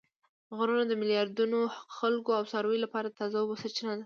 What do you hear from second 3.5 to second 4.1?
سرچینه ده